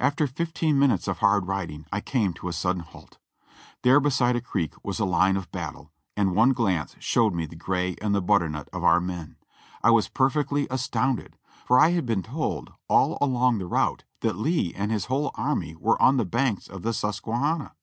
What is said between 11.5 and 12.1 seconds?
for I had